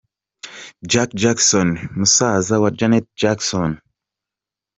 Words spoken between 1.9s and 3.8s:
musaza wa Janet Jackson